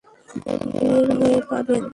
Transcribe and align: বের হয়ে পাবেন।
বের 0.73 1.07
হয়ে 1.19 1.39
পাবেন। 1.49 1.83